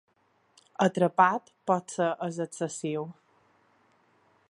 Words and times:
’Atrapat 0.85 1.53
potser 1.71 2.09
és 2.31 2.43
excessiu! 2.49 3.07